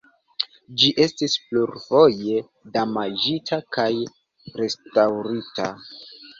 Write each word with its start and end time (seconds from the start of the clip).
Ĝi 0.83 0.87
estis 1.03 1.35
plurfoje 1.49 2.41
damaĝita 2.79 3.63
kaj 3.79 3.89
restaŭrita. 4.59 5.73